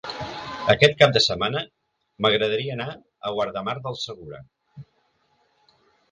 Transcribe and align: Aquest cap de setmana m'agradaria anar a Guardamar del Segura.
Aquest 0.73 0.95
cap 1.01 1.11
de 1.17 1.21
setmana 1.25 1.59
m'agradaria 2.25 2.73
anar 2.75 2.87
a 3.29 3.33
Guardamar 3.35 3.75
del 3.83 3.99
Segura. 4.05 4.41